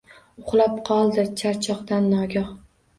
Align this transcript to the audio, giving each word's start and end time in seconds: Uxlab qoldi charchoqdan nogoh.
Uxlab 0.43 0.79
qoldi 0.89 1.27
charchoqdan 1.43 2.13
nogoh. 2.19 2.51